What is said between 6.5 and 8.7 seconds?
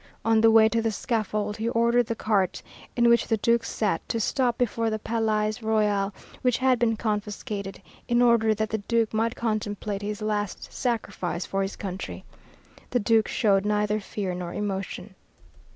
had been confiscated, in order